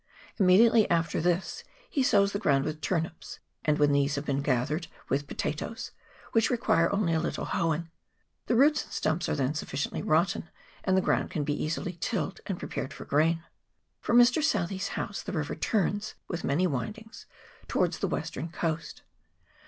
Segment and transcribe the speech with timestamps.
[0.39, 4.87] Immediately after this he sows the ground with turnips, and when these have been gathered,
[5.09, 5.91] with potatoes,
[6.31, 7.91] which require only a little hoeing.
[8.47, 10.49] The roots and stumps are then sufficiently rotten,
[10.83, 13.43] and the ground can be easily tilled and prepared for grain.
[13.99, 14.41] From Mr.
[14.43, 17.27] Southee's house the river turns, with many windings,
[17.67, 19.03] towards the western coast.